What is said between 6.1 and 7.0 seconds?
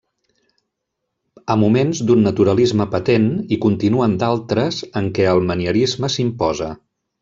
s'imposa.